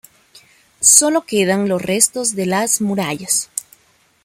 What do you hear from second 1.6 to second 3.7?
los restos de las murallas.